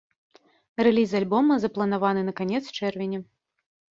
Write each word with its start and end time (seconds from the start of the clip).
Рэліз 0.87 1.11
альбома 1.19 1.57
запланаваны 1.65 2.21
на 2.29 2.33
канец 2.39 2.63
чэрвеня. 2.77 3.19